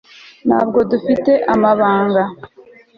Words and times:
ntabwo 0.47 0.79
dufite 0.91 1.31
amabanga 1.53 2.23